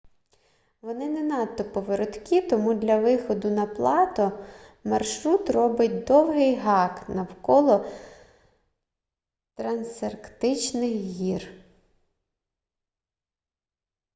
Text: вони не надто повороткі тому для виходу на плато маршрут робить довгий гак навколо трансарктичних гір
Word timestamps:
вони 0.81 1.09
не 1.09 1.23
надто 1.23 1.63
повороткі 1.65 2.41
тому 2.41 2.73
для 2.73 2.97
виходу 2.99 3.49
на 3.49 3.65
плато 3.65 4.45
маршрут 4.83 5.49
робить 5.49 6.03
довгий 6.05 6.55
гак 6.55 7.09
навколо 7.09 7.85
трансарктичних 9.55 10.91
гір 10.91 11.47